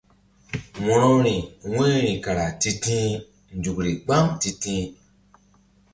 [0.83, 1.37] Wo̧rori
[1.73, 3.09] wu̧yri kara ti̧ti̧h
[3.57, 4.85] nzukri mgbam ti̧ti̧h.